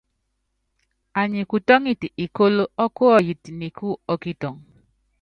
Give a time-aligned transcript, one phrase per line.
[1.21, 4.55] Anyi kutɔ́ŋitɛ ikóló ɔ́kuɔyit nikú ɔ́ kitɔŋ.